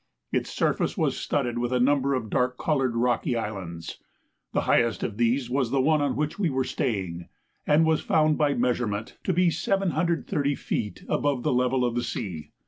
[0.31, 3.99] Its surface was studded with a number of dark coloured rocky islands.
[4.51, 7.29] The highest of these was the one on which we were staying,
[7.67, 12.49] and was found by measurement to be 730 feet above the level of the sea.